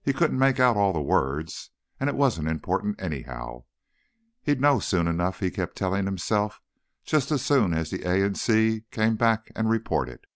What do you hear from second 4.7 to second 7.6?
soon enough, he kept telling himself; just as